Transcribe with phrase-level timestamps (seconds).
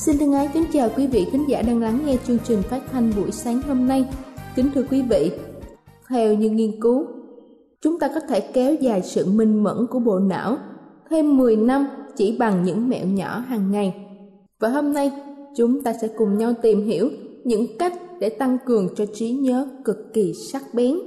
[0.00, 2.82] Xin thân ái kính chào quý vị khán giả đang lắng nghe chương trình phát
[2.92, 4.04] thanh buổi sáng hôm nay.
[4.56, 5.30] Kính thưa quý vị,
[6.08, 7.06] theo những nghiên cứu,
[7.80, 10.56] chúng ta có thể kéo dài sự minh mẫn của bộ não
[11.10, 13.94] thêm 10 năm chỉ bằng những mẹo nhỏ hàng ngày.
[14.60, 15.12] Và hôm nay,
[15.56, 17.10] chúng ta sẽ cùng nhau tìm hiểu
[17.44, 20.98] những cách để tăng cường cho trí nhớ cực kỳ sắc bén.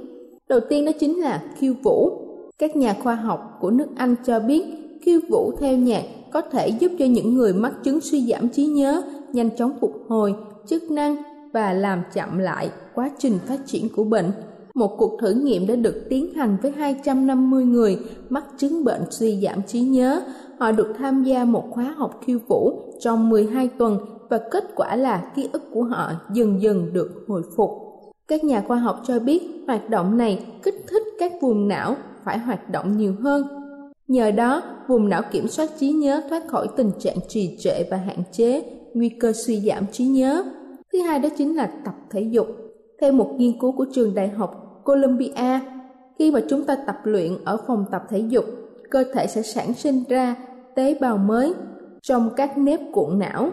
[0.48, 2.10] Đầu tiên đó chính là khiêu vũ.
[2.58, 4.64] Các nhà khoa học của nước Anh cho biết
[5.02, 6.02] khiêu vũ theo nhạc
[6.32, 9.92] có thể giúp cho những người mắc chứng suy giảm trí nhớ, nhanh chóng phục
[10.08, 10.34] hồi
[10.66, 11.16] chức năng
[11.52, 14.30] và làm chậm lại quá trình phát triển của bệnh.
[14.74, 17.98] Một cuộc thử nghiệm đã được tiến hành với 250 người
[18.28, 20.22] mắc chứng bệnh suy giảm trí nhớ.
[20.58, 23.98] Họ được tham gia một khóa học khiêu vũ trong 12 tuần
[24.30, 27.70] và kết quả là ký ức của họ dần dần được hồi phục.
[28.28, 32.38] Các nhà khoa học cho biết hoạt động này kích thích các vùng não phải
[32.38, 33.61] hoạt động nhiều hơn
[34.08, 37.96] Nhờ đó, vùng não kiểm soát trí nhớ thoát khỏi tình trạng trì trệ và
[37.96, 38.62] hạn chế
[38.94, 40.44] nguy cơ suy giảm trí nhớ.
[40.92, 42.46] Thứ hai đó chính là tập thể dục.
[43.00, 45.60] Theo một nghiên cứu của trường đại học Columbia,
[46.18, 48.44] khi mà chúng ta tập luyện ở phòng tập thể dục,
[48.90, 50.36] cơ thể sẽ sản sinh ra
[50.74, 51.54] tế bào mới
[52.02, 53.50] trong các nếp cuộn não.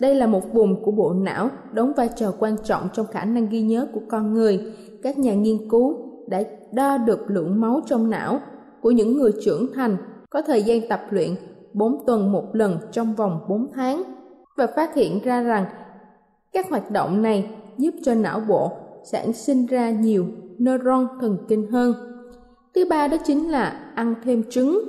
[0.00, 3.48] Đây là một vùng của bộ não đóng vai trò quan trọng trong khả năng
[3.48, 4.60] ghi nhớ của con người.
[5.02, 5.96] Các nhà nghiên cứu
[6.28, 6.42] đã
[6.72, 8.40] đo được lượng máu trong não
[8.86, 9.96] của những người trưởng thành,
[10.30, 11.30] có thời gian tập luyện
[11.72, 14.02] 4 tuần một lần trong vòng 4 tháng
[14.56, 15.64] và phát hiện ra rằng
[16.52, 18.72] các hoạt động này giúp cho não bộ
[19.04, 20.26] sản sinh ra nhiều
[20.58, 21.94] neuron thần kinh hơn.
[22.74, 24.80] Thứ ba đó chính là ăn thêm trứng.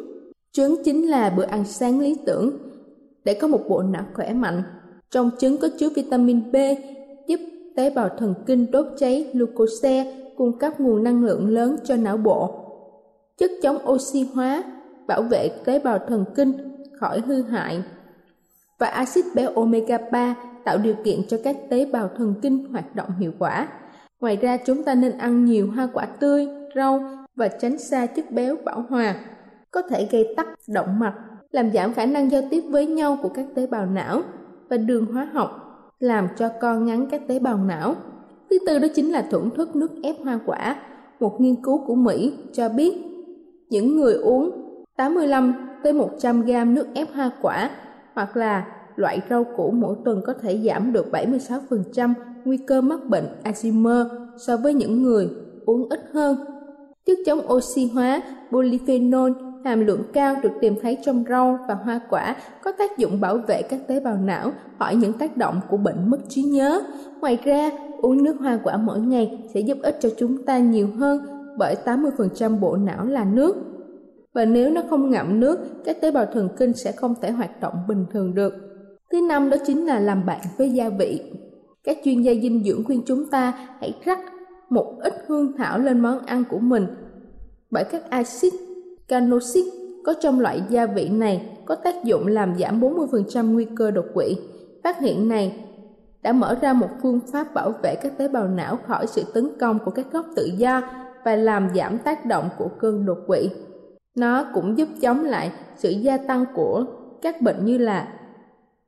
[0.52, 2.58] Trứng chính là bữa ăn sáng lý tưởng
[3.24, 4.64] để có một bộ não khỏe mạnh.
[5.12, 6.56] Trong trứng có chứa vitamin B
[7.28, 7.40] giúp
[7.76, 12.18] tế bào thần kinh đốt cháy glucose cung cấp nguồn năng lượng lớn cho não
[12.18, 12.67] bộ
[13.38, 14.64] chất chống oxy hóa,
[15.08, 16.54] bảo vệ tế bào thần kinh
[17.00, 17.84] khỏi hư hại
[18.80, 22.96] và axit béo omega 3 tạo điều kiện cho các tế bào thần kinh hoạt
[22.96, 23.68] động hiệu quả.
[24.20, 27.04] Ngoài ra chúng ta nên ăn nhiều hoa quả tươi, rau
[27.36, 29.16] và tránh xa chất béo bão hòa,
[29.72, 31.14] có thể gây tắc động mạch,
[31.52, 34.22] làm giảm khả năng giao tiếp với nhau của các tế bào não
[34.70, 35.50] và đường hóa học,
[36.00, 37.96] làm cho co ngắn các tế bào não.
[38.50, 40.76] Thứ tư đó chính là thưởng thức nước ép hoa quả.
[41.20, 43.07] Một nghiên cứu của Mỹ cho biết
[43.70, 44.52] những người uống
[44.98, 47.70] 85 tới 100 gram nước ép hoa quả
[48.14, 48.66] hoặc là
[48.96, 52.14] loại rau củ mỗi tuần có thể giảm được 76%
[52.46, 54.06] nguy cơ mắc bệnh Alzheimer
[54.38, 55.30] so với những người
[55.66, 56.38] uống ít hơn.
[57.06, 58.22] Chất chống oxy hóa
[58.52, 59.32] polyphenol
[59.66, 63.38] hàm lượng cao được tìm thấy trong rau và hoa quả có tác dụng bảo
[63.38, 66.82] vệ các tế bào não khỏi những tác động của bệnh mất trí nhớ.
[67.22, 67.72] Ngoài ra,
[68.02, 71.76] uống nước hoa quả mỗi ngày sẽ giúp ích cho chúng ta nhiều hơn bởi
[71.86, 73.56] 80% bộ não là nước.
[74.34, 77.62] Và nếu nó không ngậm nước, các tế bào thần kinh sẽ không thể hoạt
[77.62, 78.54] động bình thường được.
[79.12, 81.32] Thứ năm đó chính là làm bạn với gia vị.
[81.84, 84.20] Các chuyên gia dinh dưỡng khuyên chúng ta hãy rắc
[84.70, 86.88] một ít hương thảo lên món ăn của mình
[87.72, 88.54] bởi các axit
[89.08, 89.66] canosic
[90.06, 94.06] có trong loại gia vị này có tác dụng làm giảm 40% nguy cơ đột
[94.14, 94.36] quỵ.
[94.84, 95.66] Phát hiện này
[96.22, 99.50] đã mở ra một phương pháp bảo vệ các tế bào não khỏi sự tấn
[99.60, 100.82] công của các gốc tự do
[101.28, 103.50] và làm giảm tác động của cơn đột quỵ.
[104.16, 106.86] Nó cũng giúp chống lại sự gia tăng của
[107.22, 108.08] các bệnh như là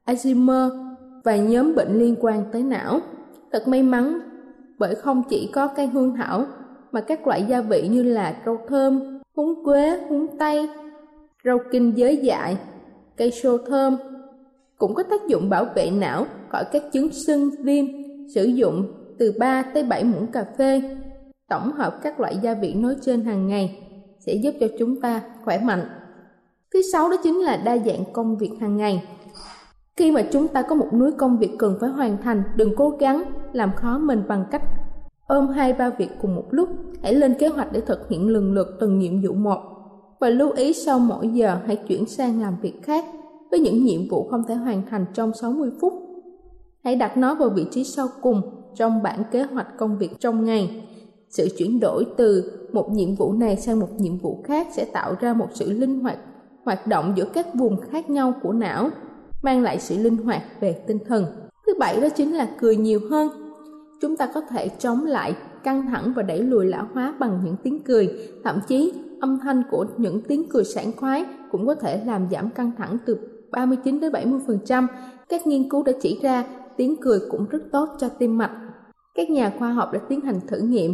[0.05, 0.69] Alzheimer
[1.23, 2.99] và nhóm bệnh liên quan tới não.
[3.51, 4.19] Thật may mắn
[4.77, 6.45] bởi không chỉ có cây hương thảo
[6.91, 10.69] mà các loại gia vị như là rau thơm, húng quế, húng tây,
[11.45, 12.57] rau kinh giới dại,
[13.17, 13.97] cây xô thơm
[14.77, 17.85] cũng có tác dụng bảo vệ não khỏi các chứng sưng, viêm,
[18.35, 20.81] sử dụng từ 3 tới 7 muỗng cà phê.
[21.49, 23.79] Tổng hợp các loại gia vị nói trên hàng ngày
[24.19, 25.83] sẽ giúp cho chúng ta khỏe mạnh.
[26.73, 29.03] Thứ sáu đó chính là đa dạng công việc hàng ngày.
[29.95, 32.89] Khi mà chúng ta có một núi công việc cần phải hoàn thành, đừng cố
[32.89, 33.23] gắng
[33.53, 34.61] làm khó mình bằng cách
[35.27, 36.69] ôm hai ba việc cùng một lúc.
[37.03, 39.59] Hãy lên kế hoạch để thực hiện lần lượt từng nhiệm vụ một.
[40.19, 43.05] Và lưu ý sau mỗi giờ hãy chuyển sang làm việc khác
[43.51, 45.93] với những nhiệm vụ không thể hoàn thành trong 60 phút.
[46.83, 48.41] Hãy đặt nó vào vị trí sau cùng
[48.75, 50.85] trong bản kế hoạch công việc trong ngày.
[51.29, 55.15] Sự chuyển đổi từ một nhiệm vụ này sang một nhiệm vụ khác sẽ tạo
[55.19, 56.17] ra một sự linh hoạt
[56.63, 58.89] hoạt động giữa các vùng khác nhau của não
[59.41, 61.25] mang lại sự linh hoạt về tinh thần.
[61.67, 63.29] Thứ bảy đó chính là cười nhiều hơn.
[64.01, 67.55] Chúng ta có thể chống lại căng thẳng và đẩy lùi lão hóa bằng những
[67.63, 68.09] tiếng cười,
[68.43, 72.49] thậm chí âm thanh của những tiếng cười sảng khoái cũng có thể làm giảm
[72.49, 73.17] căng thẳng từ
[73.51, 74.87] 39 đến 70%.
[75.29, 76.43] Các nghiên cứu đã chỉ ra
[76.77, 78.51] tiếng cười cũng rất tốt cho tim mạch.
[79.15, 80.93] Các nhà khoa học đã tiến hành thử nghiệm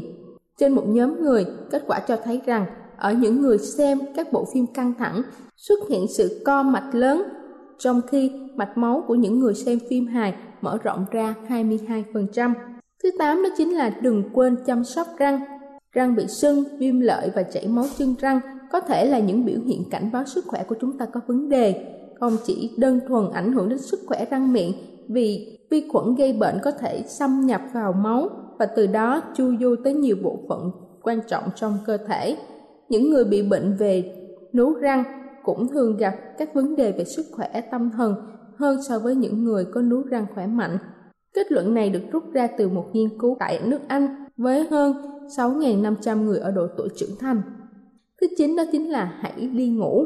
[0.57, 2.66] trên một nhóm người, kết quả cho thấy rằng
[2.98, 5.22] ở những người xem các bộ phim căng thẳng
[5.57, 7.24] xuất hiện sự co mạch lớn
[7.78, 12.54] trong khi mạch máu của những người xem phim hài mở rộng ra 22%.
[13.04, 15.40] Thứ 8 đó chính là đừng quên chăm sóc răng.
[15.92, 18.40] Răng bị sưng, viêm lợi và chảy máu chân răng
[18.72, 21.50] có thể là những biểu hiện cảnh báo sức khỏe của chúng ta có vấn
[21.50, 24.74] đề, không chỉ đơn thuần ảnh hưởng đến sức khỏe răng miệng
[25.07, 28.30] vì vi khuẩn gây bệnh có thể xâm nhập vào máu
[28.60, 30.72] và từ đó chu du tới nhiều bộ phận
[31.02, 32.38] quan trọng trong cơ thể.
[32.90, 34.16] Những người bị bệnh về
[34.54, 35.04] nú răng
[35.44, 38.16] cũng thường gặp các vấn đề về sức khỏe tâm thần
[38.57, 40.78] hơn so với những người có nú răng khỏe mạnh.
[41.34, 44.07] Kết luận này được rút ra từ một nghiên cứu tại nước Anh
[44.38, 44.94] với hơn
[45.38, 47.42] 6.500 người ở độ tuổi trưởng thành.
[48.22, 50.06] Thứ chín đó chính là hãy đi ngủ.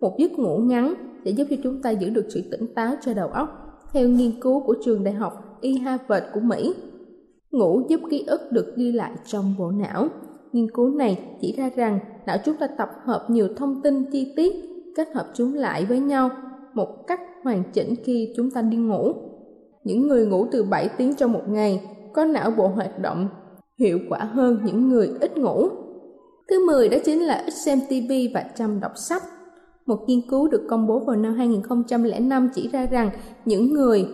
[0.00, 0.94] Một giấc ngủ ngắn
[1.24, 3.48] sẽ giúp cho chúng ta giữ được sự tỉnh táo cho đầu óc.
[3.92, 6.74] Theo nghiên cứu của trường đại học Y Harvard của Mỹ,
[7.58, 10.08] ngủ giúp ký ức được ghi lại trong bộ não.
[10.52, 14.32] Nghiên cứu này chỉ ra rằng não chúng ta tập hợp nhiều thông tin chi
[14.36, 14.52] tiết,
[14.96, 16.30] kết hợp chúng lại với nhau
[16.74, 19.12] một cách hoàn chỉnh khi chúng ta đi ngủ.
[19.84, 21.80] Những người ngủ từ 7 tiếng trong một ngày
[22.12, 23.28] có não bộ hoạt động
[23.78, 25.68] hiệu quả hơn những người ít ngủ.
[26.48, 29.22] Thứ 10 đó chính là ít xem TV và chăm đọc sách.
[29.86, 33.10] Một nghiên cứu được công bố vào năm 2005 chỉ ra rằng
[33.44, 34.06] những người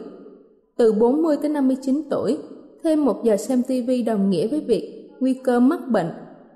[0.76, 2.38] từ 40 tới 59 tuổi
[2.82, 6.10] thêm một giờ xem TV đồng nghĩa với việc nguy cơ mắc bệnh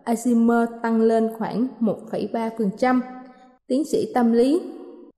[0.04, 3.00] Alzheimer tăng lên khoảng 1,3%.
[3.66, 4.60] Tiến sĩ tâm lý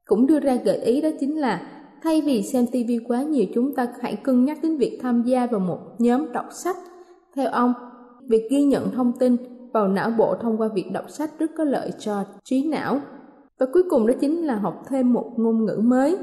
[0.06, 1.60] cũng đưa ra gợi ý đó chính là
[2.02, 5.46] thay vì xem TV quá nhiều chúng ta hãy cân nhắc đến việc tham gia
[5.46, 6.76] vào một nhóm đọc sách.
[7.36, 7.72] Theo ông,
[8.28, 9.36] việc ghi nhận thông tin
[9.72, 13.00] vào não bộ thông qua việc đọc sách rất có lợi cho trí não.
[13.58, 16.16] Và cuối cùng đó chính là học thêm một ngôn ngữ mới.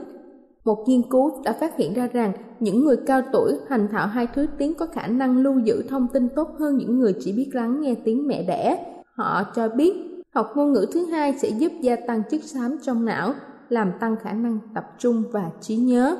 [0.65, 4.27] Một nghiên cứu đã phát hiện ra rằng những người cao tuổi hành thạo hai
[4.35, 7.49] thứ tiếng có khả năng lưu giữ thông tin tốt hơn những người chỉ biết
[7.53, 8.85] lắng nghe tiếng mẹ đẻ.
[9.15, 9.93] Họ cho biết
[10.33, 13.33] học ngôn ngữ thứ hai sẽ giúp gia tăng chất xám trong não,
[13.69, 16.17] làm tăng khả năng tập trung và trí nhớ.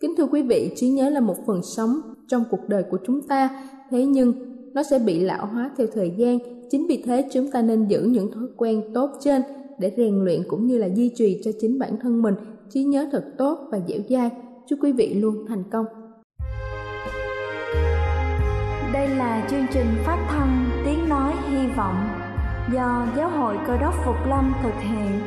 [0.00, 3.28] Kính thưa quý vị, trí nhớ là một phần sống trong cuộc đời của chúng
[3.28, 4.32] ta, thế nhưng
[4.74, 6.38] nó sẽ bị lão hóa theo thời gian.
[6.70, 9.42] Chính vì thế chúng ta nên giữ những thói quen tốt trên
[9.78, 12.34] để rèn luyện cũng như là duy trì cho chính bản thân mình
[12.70, 14.30] trí nhớ thật tốt và dẻo dai.
[14.68, 15.86] Chúc quý vị luôn thành công.
[18.92, 22.08] Đây là chương trình phát thanh Tiếng Nói Hy Vọng
[22.72, 25.20] do Giáo hội Cơ đốc Phục Lâm thực hiện.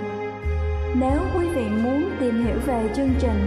[0.99, 3.39] Nếu quý vị muốn tìm hiểu về chương trình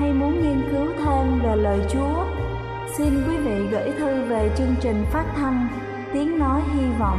[0.00, 2.24] hay muốn nghiên cứu thêm về lời Chúa,
[2.98, 5.68] xin quý vị gửi thư về chương trình phát thanh
[6.12, 7.18] Tiếng Nói Hy Vọng,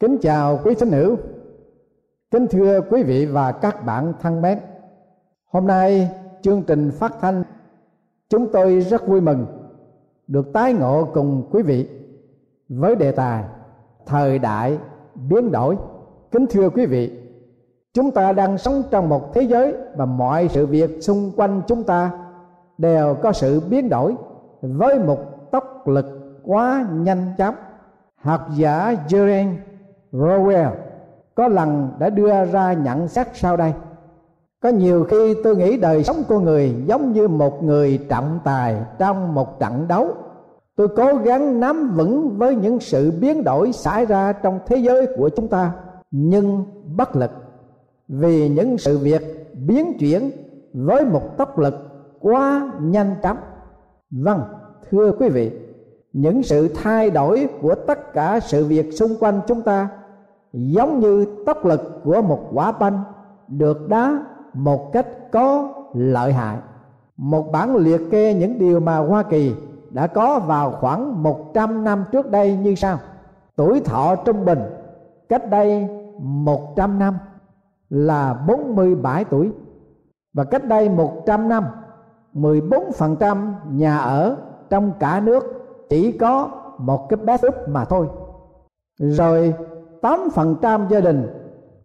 [0.00, 1.16] Kính chào quý thính hữu,
[2.30, 4.58] kính thưa quý vị và các bạn thân mến.
[5.52, 6.10] Hôm nay
[6.42, 7.44] chương trình phát thanh
[8.28, 9.46] chúng tôi rất vui mừng
[10.26, 11.88] được tái ngộ cùng quý vị
[12.68, 13.44] với đề tài
[14.06, 14.78] thời đại
[15.28, 15.76] biến đổi.
[16.30, 17.12] Kính thưa quý vị,
[17.92, 21.84] chúng ta đang sống trong một thế giới và mọi sự việc xung quanh chúng
[21.84, 22.10] ta
[22.78, 24.14] đều có sự biến đổi
[24.60, 26.06] với một tốc lực
[26.44, 27.54] quá nhanh chóng.
[28.16, 29.54] Học giả Jeren
[30.14, 30.70] Rowell
[31.34, 33.72] có lần đã đưa ra nhận xét sau đây.
[34.62, 38.76] Có nhiều khi tôi nghĩ đời sống của người giống như một người trọng tài
[38.98, 40.08] trong một trận đấu.
[40.76, 45.06] Tôi cố gắng nắm vững với những sự biến đổi xảy ra trong thế giới
[45.16, 45.72] của chúng ta,
[46.10, 46.64] nhưng
[46.96, 47.30] bất lực.
[48.08, 50.30] Vì những sự việc biến chuyển
[50.72, 51.74] với một tốc lực
[52.20, 53.36] quá nhanh chóng.
[54.10, 54.42] Vâng
[54.90, 55.52] thưa quý vị,
[56.12, 59.88] những sự thay đổi của tất cả sự việc xung quanh chúng ta
[60.54, 63.02] giống như tốc lực của một quả banh
[63.48, 64.18] được đá
[64.52, 66.56] một cách có lợi hại.
[67.16, 69.54] Một bản liệt kê những điều mà Hoa Kỳ
[69.90, 72.98] đã có vào khoảng 100 năm trước đây như sau.
[73.56, 74.58] Tuổi thọ trung bình
[75.28, 75.88] cách đây
[76.20, 77.18] 100 năm
[77.90, 79.50] là 47 tuổi.
[80.32, 81.64] Và cách đây 100 năm
[82.34, 84.36] 14% nhà ở
[84.70, 85.44] trong cả nước
[85.88, 88.06] chỉ có một cái bathroom mà thôi.
[88.98, 89.54] Rồi
[90.04, 91.26] 8% gia đình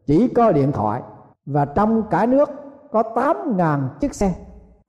[0.05, 1.01] chỉ có điện thoại
[1.45, 2.49] và trong cả nước
[2.91, 4.33] có 8.000 chiếc xe.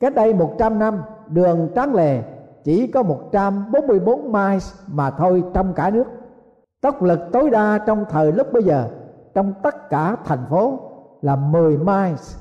[0.00, 2.22] Cách đây 100 năm đường Tráng Lề
[2.64, 6.04] chỉ có 144 miles mà thôi trong cả nước.
[6.80, 8.88] Tốc lực tối đa trong thời lúc bây giờ
[9.34, 10.78] trong tất cả thành phố
[11.22, 12.36] là 10 miles.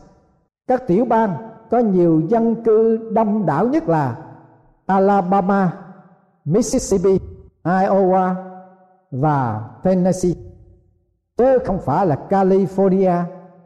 [0.68, 1.34] Các tiểu bang
[1.70, 4.18] có nhiều dân cư đông đảo nhất là
[4.86, 5.74] Alabama,
[6.46, 7.20] Mississippi,
[7.64, 8.34] Iowa
[9.12, 10.49] và Tennessee
[11.40, 13.24] chứ không phải là California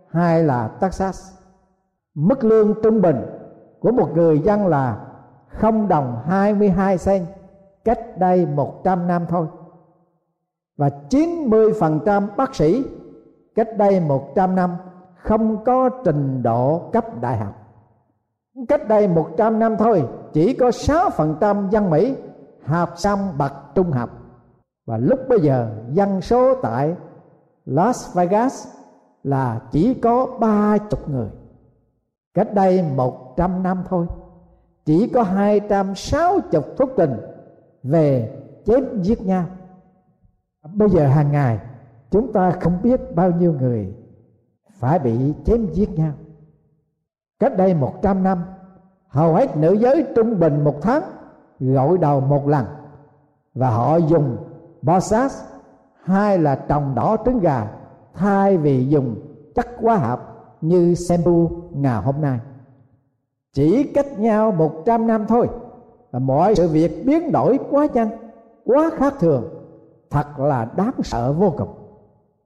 [0.09, 1.33] hay là Texas.
[2.15, 3.15] Mức lương trung bình
[3.79, 4.97] của một người dân là
[5.47, 7.25] không đồng 22 sen
[7.85, 9.47] cách đây 100 năm thôi.
[10.77, 12.85] Và 90% bác sĩ,
[13.55, 14.75] cách đây 100 năm,
[15.15, 17.53] không có trình độ cấp đại học.
[18.67, 22.15] Cách đây 100 năm thôi, chỉ có 6% dân Mỹ
[22.65, 24.09] học xong bậc trung học.
[24.85, 26.95] Và lúc bây giờ, dân số tại
[27.65, 28.67] Las Vegas
[29.23, 31.29] là chỉ có ba chục người.
[32.33, 34.05] Cách đây một trăm năm thôi,
[34.85, 37.17] chỉ có hai trăm sáu chục phúc trình
[37.83, 39.45] về chém giết nhau.
[40.73, 41.59] Bây giờ hàng ngày,
[42.11, 43.93] chúng ta không biết bao nhiêu người
[44.71, 46.11] phải bị chém giết nhau.
[47.39, 48.43] Cách đây một trăm năm,
[49.07, 51.03] hầu hết nữ giới trung bình một tháng
[51.59, 52.65] gội đầu một lần
[53.53, 54.37] và họ dùng
[54.81, 55.52] bosas
[56.03, 57.67] hai là trồng đỏ trứng gà
[58.13, 59.15] thay vì dùng
[59.55, 62.39] chất hóa học như Sembu ngày hôm nay
[63.53, 65.47] chỉ cách nhau một trăm năm thôi
[66.11, 68.09] và mọi sự việc biến đổi quá nhanh
[68.65, 69.43] quá khác thường
[70.09, 71.69] thật là đáng sợ vô cùng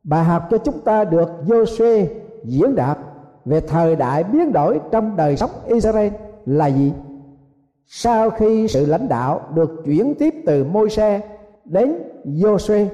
[0.04, 2.06] bài học cho chúng ta được Joshua
[2.44, 2.98] diễn đạt
[3.46, 6.14] về thời đại biến đổi trong đời sống Israel
[6.46, 6.94] là gì?
[7.86, 11.22] Sau khi sự lãnh đạo được chuyển tiếp từ Môi-se
[11.66, 12.88] đến Joshua,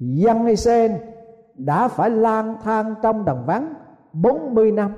[0.00, 0.92] dân Israel
[1.54, 3.74] đã phải lang thang trong đồng vắng
[4.12, 4.92] 40 năm.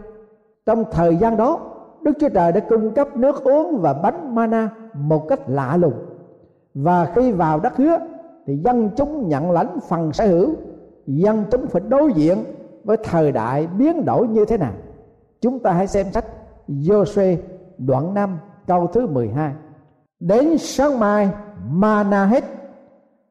[0.66, 1.60] Trong thời gian đó,
[2.02, 5.94] Đức Chúa Trời đã cung cấp nước uống và bánh mana một cách lạ lùng.
[6.74, 7.98] Và khi vào đất hứa,
[8.46, 10.54] thì dân chúng nhận lãnh phần sở hữu.
[11.06, 12.38] Dân chúng phải đối diện
[12.84, 14.72] với thời đại biến đổi như thế nào.
[15.40, 16.24] Chúng ta hãy xem sách
[16.68, 17.36] Joshua
[17.78, 19.52] đoạn 5 câu thứ 12
[20.20, 21.30] đến sáng mai,
[21.70, 22.44] mana hết,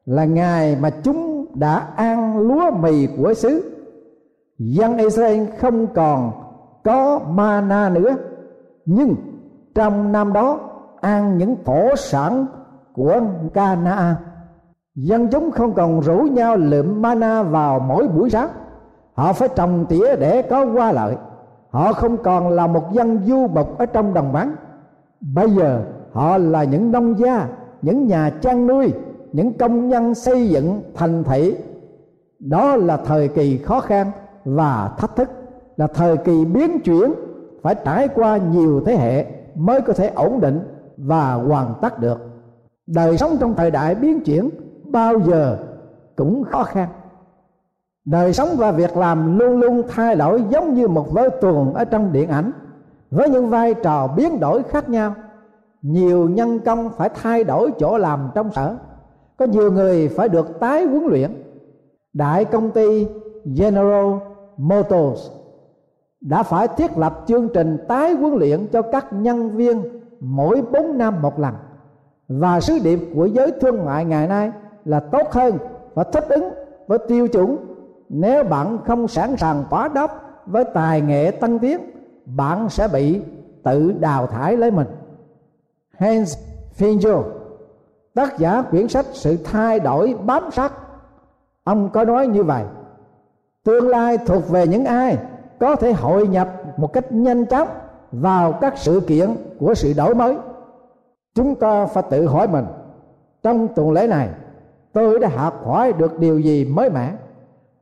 [0.06, 3.74] là ngày mà chúng đã ăn lúa mì của xứ.
[4.58, 6.32] Dân Israel không còn
[6.84, 8.16] có mana nữa.
[8.86, 9.16] Nhưng
[9.76, 10.60] trong năm đó,
[11.02, 12.46] ăn những thổ sản
[12.94, 13.22] của
[13.54, 14.18] Cana
[14.98, 18.50] dân chúng không còn rủ nhau lượm mana vào mỗi buổi sáng.
[19.14, 21.16] Họ phải trồng tỉa để có qua lợi.
[21.70, 24.56] Họ không còn là một dân du mục ở trong đồng vắng.
[25.22, 27.48] Bây giờ, họ là những nông gia,
[27.82, 28.94] những nhà chăn nuôi
[29.32, 31.56] những công nhân xây dựng thành thị.
[32.40, 34.12] Đó là thời kỳ khó khăn
[34.46, 35.30] và thách thức,
[35.78, 37.14] là thời kỳ biến chuyển,
[37.62, 40.60] phải trải qua nhiều thế hệ mới có thể ổn định
[40.98, 42.20] và hoàn tất được.
[42.88, 44.50] Đời sống trong thời đại biến chuyển
[44.86, 45.58] bao giờ
[46.16, 46.88] cũng khó khăn.
[48.06, 51.86] Đời sống và việc làm luôn luôn thay đổi giống như một vở tuồng ở
[51.86, 52.52] trong điện ảnh,
[53.12, 55.16] với những vai trò biến đổi khác nhau.
[55.82, 58.76] Nhiều nhân công phải thay đổi chỗ làm trong sở
[59.38, 61.44] có nhiều người phải được tái huấn luyện.
[62.14, 63.08] Đại công ty
[63.46, 64.14] General
[64.58, 65.30] Motors
[66.22, 69.82] đã phải thiết lập chương trình tái huấn luyện cho các nhân viên
[70.20, 71.54] mỗi 4 năm một lần.
[72.28, 74.52] Và sứ điệp của giới thương mại ngày nay
[74.86, 75.58] là tốt hơn
[75.94, 76.50] và thích ứng
[76.88, 77.58] với tiêu chuẩn
[78.10, 80.12] nếu bạn không sẵn sàng quá đáp
[80.46, 81.80] với tài nghệ tăng tiến,
[82.26, 83.22] bạn sẽ bị
[83.64, 84.88] tự đào thải lấy mình.
[85.98, 86.38] Hans
[86.78, 87.24] Finjo
[88.18, 90.74] tác giả quyển sách sự thay đổi bám sát.
[91.64, 92.64] Ông có nói như vậy.
[93.64, 95.18] Tương lai thuộc về những ai
[95.60, 97.68] có thể hội nhập một cách nhanh chóng
[98.12, 100.38] vào các sự kiện của sự đổi mới?
[101.36, 102.66] Chúng ta phải tự hỏi mình,
[103.44, 104.30] trong tuần lễ này,
[104.94, 107.14] tôi đã học hỏi được điều gì mới mẻ?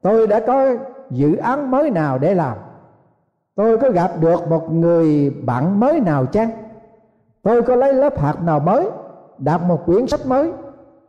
[0.02, 0.66] Tôi đã có
[1.10, 2.58] dự án mới nào để làm?
[3.56, 6.50] Tôi có gặp được một người bạn mới nào chăng?
[7.44, 8.90] Tôi có lấy lớp học nào mới?
[9.38, 10.52] Đọc một quyển sách mới,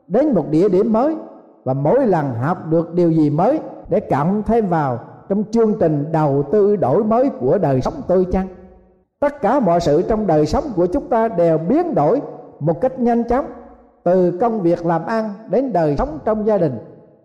[0.08, 1.16] đến một địa điểm mới,
[1.64, 6.12] và mỗi lần học được điều gì mới để cộng thêm vào trong chương trình
[6.12, 8.46] đầu tư đổi mới của đời sống tôi chăng?
[9.20, 12.20] Tất cả mọi sự trong đời sống của chúng ta đều biến đổi
[12.60, 13.44] một cách nhanh chóng,
[14.04, 16.78] từ công việc làm ăn đến đời sống trong gia đình.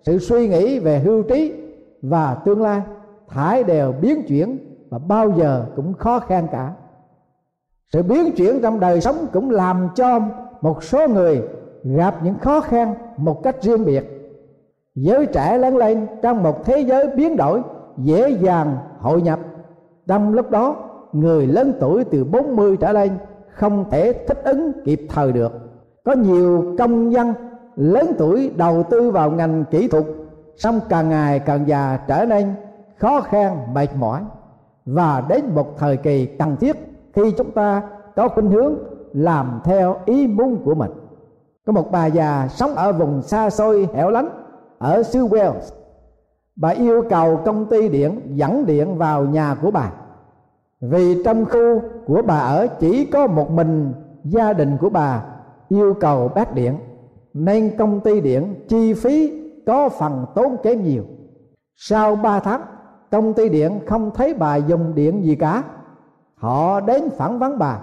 [0.04, 1.54] Sự suy nghĩ về hưu trí
[2.02, 2.82] và tương lai,
[3.30, 4.58] thải đều biến chuyển
[4.90, 6.74] và bao giờ cũng khó khăn cả.
[7.94, 10.20] Sự biến chuyển trong đời sống cũng làm cho
[10.62, 11.42] một số người
[11.84, 14.04] gặp những khó khăn một cách riêng biệt.
[14.96, 17.62] Giới trẻ lớn lên trong một thế giới biến đổi,
[17.98, 19.40] dễ dàng hội nhập.
[20.08, 20.76] Trong lúc đó,
[21.14, 23.12] người lớn tuổi từ 40 trở lên
[23.54, 25.52] không thể thích ứng kịp thời được.
[26.06, 27.34] Có nhiều công dân
[27.76, 30.04] lớn tuổi đầu tư vào ngành kỹ thuật
[30.58, 32.54] xong càng ngày càng già trở nên
[32.98, 34.22] khó khăn, mệt mỏi.
[34.86, 36.76] Và đến một thời kỳ cần thiết,
[37.14, 37.82] khi chúng ta
[38.16, 38.76] có khuynh hướng
[39.14, 40.92] làm theo ý muốn của mình.
[41.66, 44.30] Có một bà già sống ở vùng xa xôi hẻo lánh
[44.78, 45.62] ở xứ Wales.
[46.56, 49.92] Bà yêu cầu công ty điện dẫn điện vào nhà của bà.
[50.82, 53.94] Vì trong khu của bà ở chỉ có một mình
[54.24, 55.24] gia đình của bà
[55.70, 56.78] yêu cầu bác điện,
[57.34, 61.04] nên công ty điện chi phí có phần tốn kém nhiều.
[61.76, 62.62] Sau ba tháng,
[63.12, 65.64] công ty điện không thấy bà dùng điện gì cả.
[66.36, 67.80] Họ đến phản vấn bà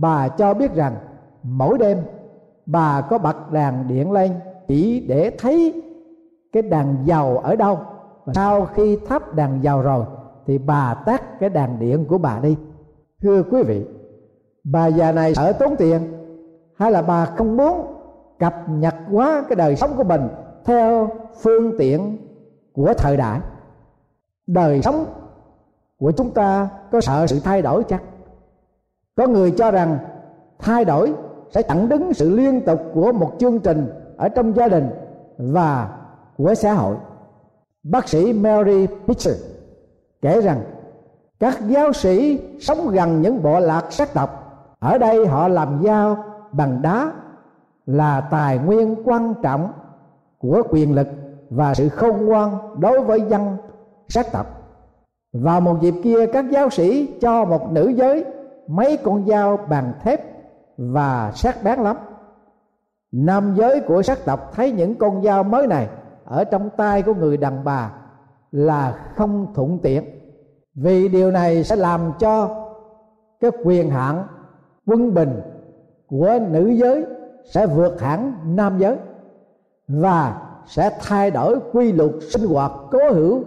[0.00, 0.96] bà cho biết rằng,
[1.42, 1.98] mỗi đêm,
[2.66, 4.32] bà có bật đàn điện lên
[4.68, 5.82] chỉ để thấy
[6.52, 7.78] cái đàn dầu ở đâu.
[8.24, 10.04] Và sau khi thắp đàn dầu rồi,
[10.46, 12.56] thì bà tắt cái đàn điện của bà đi.
[13.22, 13.86] Thưa quý vị,
[14.64, 16.00] bà già này sợ tốn tiền,
[16.76, 17.94] hay là bà không muốn
[18.38, 20.28] cập nhật quá cái đời sống của mình
[20.64, 21.08] theo
[21.42, 22.18] phương tiện
[22.72, 23.40] của thời đại?
[24.46, 25.04] Đời sống
[25.98, 28.02] của chúng ta có sợ sự thay đổi chắc
[29.20, 29.98] có người cho rằng
[30.58, 31.12] thay đổi
[31.50, 34.90] sẽ chặn đứng sự liên tục của một chương trình ở trong gia đình
[35.38, 35.88] và
[36.36, 36.96] của xã hội.
[37.82, 39.36] Bác sĩ Mary Pitcher
[40.22, 40.60] kể rằng
[41.40, 44.30] các giáo sĩ sống gần những bộ lạc sắc tộc,
[44.78, 47.12] ở đây họ làm dao bằng đá,
[47.86, 49.72] là tài nguyên quan trọng
[50.38, 51.06] của quyền lực
[51.50, 53.56] và sự khôn ngoan đối với dân
[54.08, 54.46] sắc tộc.
[55.32, 58.24] Vào một dịp kia, các giáo sĩ cho một nữ giới
[58.70, 60.20] mấy con dao bằng thép
[60.76, 61.96] và sắc bén lắm.
[63.12, 65.88] Nam giới của sắc tộc thấy những con dao mới này
[66.24, 67.92] ở trong tay của người đàn bà
[68.52, 70.04] là không thuận tiện.
[70.74, 72.48] Vì điều này sẽ làm cho
[73.40, 74.26] cái quyền hạn
[74.86, 75.40] quân bình
[76.06, 77.06] của nữ giới
[77.44, 78.96] sẽ vượt hẳn nam giới
[79.88, 83.44] và sẽ thay đổi quy luật sinh hoạt cố hữu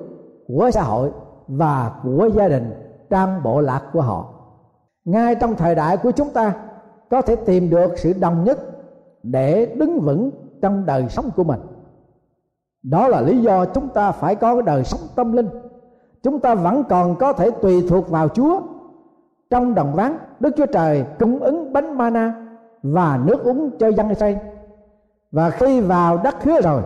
[0.48, 1.12] của xã hội
[1.48, 2.74] và của gia đình
[3.10, 4.33] trong bộ lạc của họ
[5.06, 6.54] ngay trong thời đại của chúng ta,
[7.10, 8.60] có thể tìm được sự đồng nhất
[9.24, 11.60] để đứng vững trong đời sống của mình.
[12.84, 15.50] Đó là lý do chúng ta phải có cái đời sống tâm linh.
[16.24, 18.62] Chúng ta vẫn còn có thể tùy thuộc vào chúa.
[19.50, 22.46] Trong đồng ván đức chúa trời cung ứng bánh mana
[22.84, 24.38] và nước uống cho dân Israel.
[25.32, 26.82] Và khi vào đất hứa rồi,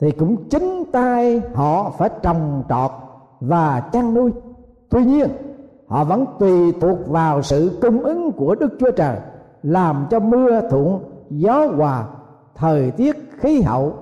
[0.00, 2.90] thì cũng chính tay họ phải trồng trọt
[3.40, 4.32] và chăn nuôi.
[4.88, 5.28] Tuy nhiên
[5.86, 9.16] họ vẫn tùy thuộc vào sự cung ứng của đức chúa trời,
[9.62, 12.04] làm cho mưa thuận, gió hòa,
[12.54, 13.94] thời tiết khí hậu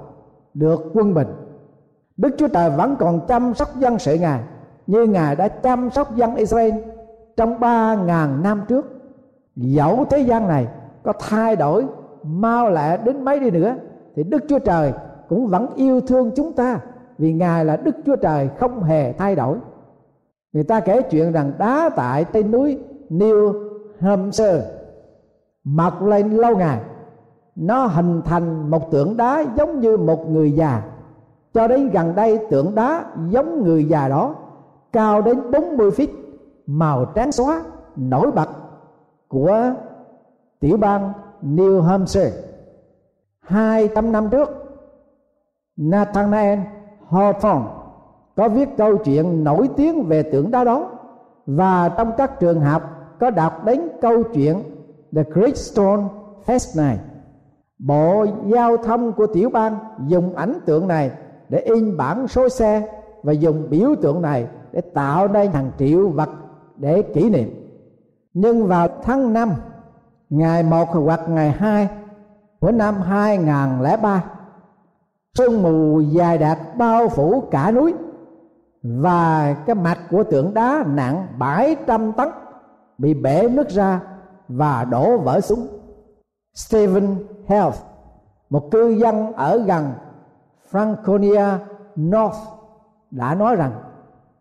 [0.55, 1.29] được quân bình.
[2.17, 4.41] Đức chúa trời vẫn còn chăm sóc dân sự ngài,
[4.87, 6.73] như ngài đã chăm sóc dân israel
[7.37, 8.87] trong ba ngàn năm trước.
[9.57, 10.67] Dẫu thế gian này
[11.03, 11.87] có thay đổi,
[12.23, 13.75] mau lẹ đến mấy đi nữa,
[14.17, 14.93] thì đức chúa trời
[15.29, 16.81] cũng vẫn yêu thương chúng ta,
[17.19, 19.59] vì ngài là đức chúa trời không hề thay đổi
[20.55, 22.79] người ta kể chuyện rằng đá tại trên núi
[23.11, 23.53] New
[24.01, 24.63] Hampshire,
[25.65, 26.81] mọc lên lâu ngày.
[27.57, 30.83] Nó hình thành một tượng đá giống như một người già.
[31.55, 34.35] Cho đến gần đây, tượng đá giống người già đó
[34.93, 36.09] cao đến 40 feet,
[36.67, 37.63] màu trắng xóa,
[37.97, 38.49] nổi bật
[39.29, 39.73] của
[40.61, 41.13] tiểu bang
[41.43, 42.33] New Hampshire.
[43.41, 44.49] 200 năm trước
[45.77, 46.59] Nathanael
[47.11, 47.84] Hawthorne
[48.37, 50.91] có viết câu chuyện nổi tiếng về tượng đá đó
[51.47, 52.83] và trong các trường học
[53.21, 54.63] có đọc đến câu chuyện
[55.17, 56.03] The Great Stone
[56.47, 56.99] Fest này.
[57.79, 61.11] Bộ giao thông của tiểu bang dùng ảnh tượng này
[61.49, 62.89] để in bản số xe
[63.23, 66.31] và dùng biểu tượng này để tạo nên hàng triệu vật
[66.77, 67.51] để kỷ niệm.
[68.35, 69.51] Nhưng vào tháng 5
[70.31, 71.89] ngày 1 hoặc ngày 2
[72.61, 74.25] của năm 2003
[75.35, 77.95] sương mù dài đặc bao phủ cả núi
[78.85, 82.29] và cái mặt của tượng đá nặng 700 tấn
[82.99, 84.01] bị bể nứt ra
[84.49, 85.67] và đổ vỡ xuống.
[86.55, 87.17] Stephen
[87.47, 87.77] Health,
[88.51, 89.93] một cư dân ở gần
[90.71, 91.59] Franconia
[92.01, 92.39] North
[93.11, 93.73] đã nói rằng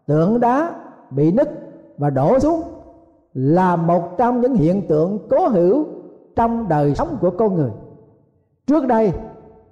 [0.06, 0.72] tượng đá
[1.10, 1.50] bị nứt
[1.98, 2.62] và đổ xuống
[3.34, 5.86] là một trong những hiện tượng cố hữu
[6.36, 7.72] trong đời sống của con người
[8.68, 9.14] trước đây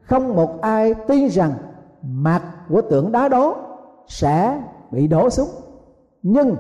[0.01, 1.51] không một ai tin rằng
[2.01, 3.55] mặt của tượng đá đó
[4.11, 5.49] sẽ bị đổ xuống
[6.23, 6.55] nhưng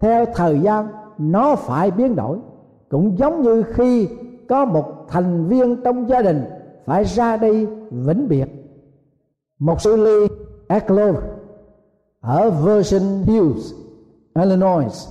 [0.00, 2.38] theo thời gian nó phải biến đổi.
[2.88, 4.08] Cũng giống như khi
[4.48, 6.44] có một thành viên trong gia đình
[6.84, 8.46] phải ra đi vĩnh biệt.
[9.58, 10.34] Một sư ly
[10.68, 11.14] Eckler
[12.20, 13.72] ở Virgin Hills,
[14.34, 15.08] Illinois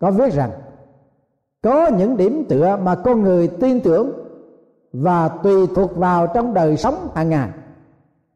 [0.00, 0.50] có viết rằng
[1.62, 4.12] có những điểm tựa mà con người tin tưởng
[4.92, 7.50] và tùy thuộc vào trong đời sống hàng ngày.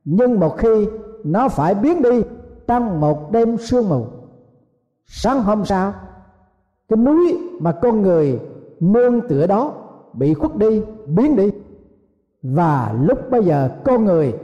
[0.05, 0.89] Nhưng một khi
[1.25, 2.23] nó phải biến đi
[2.67, 4.07] trong một đêm sương mù.
[5.07, 5.93] Sáng hôm sau,
[6.89, 8.41] cái núi mà con người
[8.81, 9.75] nương tựa đó
[10.13, 11.51] bị khuất đi, biến đi.
[12.43, 14.35] Và lúc bây giờ con người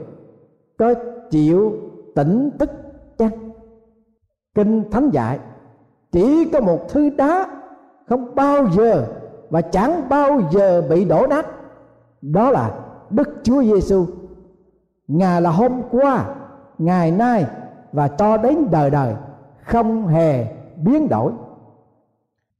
[0.77, 0.93] có
[1.31, 1.73] chịu
[2.15, 2.69] tỉnh thức
[3.17, 3.51] chăng?
[4.55, 5.39] Kinh thánh dạy,
[6.11, 7.45] chỉ có một thứ đá
[8.09, 9.07] không bao giờ
[9.49, 11.47] và chẳng bao giờ bị đổ nát.
[12.21, 14.05] Đó là đức chúa giêsu
[15.07, 16.35] ngài là hôm qua,
[16.77, 17.45] ngày nay
[17.91, 19.13] và cho đến đời đời
[19.63, 20.45] không hề
[20.75, 21.31] biến đổi.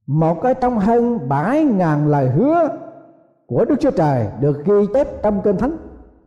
[0.06, 2.68] Một cái trong hơn bảy ngàn lời hứa
[3.46, 5.76] của Đức Chúa Trời được ghi chép trong Kinh Thánh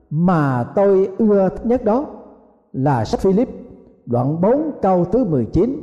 [0.10, 2.06] mà tôi ưa thích nhất đó
[2.74, 3.50] là sách Philip,
[4.06, 5.82] đoạn 4 câu thứ 19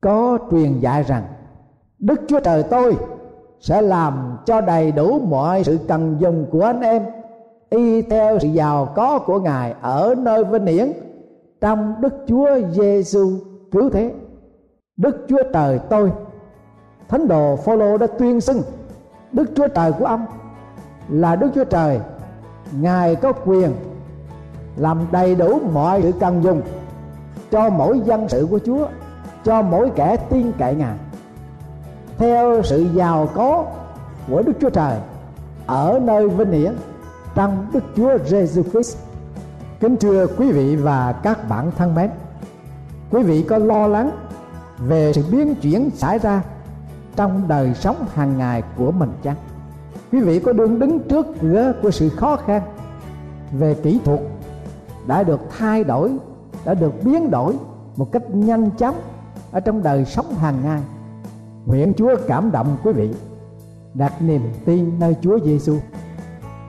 [0.00, 1.22] có truyền dạy rằng,
[1.98, 2.96] Đức Chúa Trời tôi
[3.60, 7.02] sẽ làm cho đầy đủ mọi sự cần dùng của anh em,
[7.70, 10.92] y theo sự giàu có của Ngài ở nơi vinh hiển
[11.60, 13.30] trong Đức Chúa Giêsu
[13.72, 14.14] cứu thế.
[14.96, 16.12] Đức Chúa Trời tôi
[17.08, 18.62] Thánh đồ Phaolô đã tuyên xưng
[19.32, 20.26] Đức Chúa Trời của ông
[21.08, 22.00] là Đức Chúa Trời
[22.80, 23.72] Ngài có quyền
[24.76, 26.62] làm đầy đủ mọi sự cần dùng
[27.50, 28.88] cho mỗi dân sự của Chúa,
[29.44, 30.98] cho mỗi kẻ tin cậy Ngài
[32.18, 33.64] theo sự giàu có
[34.30, 34.98] của Đức Chúa Trời
[35.66, 36.72] ở nơi vinh hiển
[37.34, 38.98] trong Đức Chúa Giêsu Christ.
[39.80, 42.10] Kính thưa quý vị và các bạn thân mến,
[43.10, 44.10] quý vị có lo lắng
[44.78, 46.42] về sự biến chuyển xảy ra
[47.16, 49.36] trong đời sống hàng ngày của mình chăng?
[50.12, 52.62] Quý vị có đương đứng trước cửa của sự khó khăn
[53.52, 54.20] về kỹ thuật
[55.06, 56.12] đã được thay đổi,
[56.64, 57.56] đã được biến đổi
[57.96, 59.00] một cách nhanh chóng
[59.52, 60.80] ở trong đời sống hàng ngày
[61.66, 63.10] nguyện Chúa cảm động quý vị
[63.94, 65.78] đặt niềm tin nơi Chúa Giêsu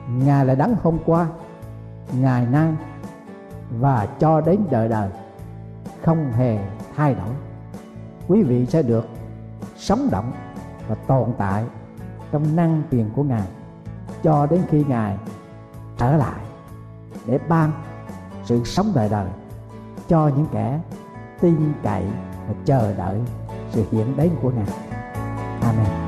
[0.08, 1.26] Ngài là đấng hôm qua
[2.20, 2.72] Ngài nay
[3.70, 5.10] và cho đến đời đời,
[6.02, 6.58] không hề
[6.96, 7.34] thay đổi.
[8.28, 9.08] Quý vị sẽ được
[9.76, 10.32] sống động
[10.88, 11.64] và tồn tại
[12.32, 13.46] trong năng tiền của ngài
[14.22, 15.16] cho đến khi ngài
[15.98, 16.40] trở lại
[17.26, 17.72] để ban
[18.44, 19.28] sự sống đời đời
[20.08, 20.80] cho những kẻ
[21.40, 22.04] tin cậy
[22.48, 23.20] và chờ đợi
[23.70, 24.68] sự hiện đến của ngài.
[25.62, 26.07] Amen.